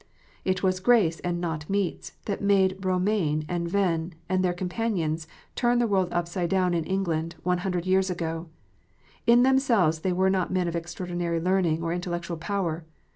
It 0.43 0.63
was 0.63 0.79
"grace, 0.79 1.19
and 1.19 1.39
not 1.39 1.69
meats," 1.69 2.13
that 2.25 2.41
made 2.41 2.81
Eomaine 2.81 3.45
and 3.47 3.69
Venn, 3.69 4.15
and 4.27 4.43
their 4.43 4.51
companions, 4.51 5.27
turn 5.53 5.77
the 5.77 5.85
world 5.85 6.09
upside 6.11 6.49
down 6.49 6.73
in 6.73 6.85
England, 6.85 7.35
one 7.43 7.59
hundred 7.59 7.85
years 7.85 8.09
ago. 8.09 8.47
In 9.27 9.43
themselves 9.43 9.99
they 9.99 10.11
were 10.11 10.31
not 10.31 10.49
men 10.51 10.67
of 10.67 10.75
extraordinary 10.75 11.39
learning 11.39 11.83
or 11.83 11.93
intellectual 11.93 12.37
power. 12.37 12.83